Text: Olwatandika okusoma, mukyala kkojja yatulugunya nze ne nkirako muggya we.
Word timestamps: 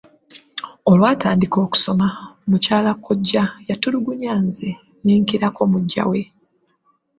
Olwatandika 0.91 1.57
okusoma, 1.65 2.07
mukyala 2.49 2.91
kkojja 2.95 3.43
yatulugunya 3.69 4.33
nze 4.45 4.69
ne 5.03 5.11
nkirako 5.21 5.61
muggya 5.71 6.03
we. 6.09 6.21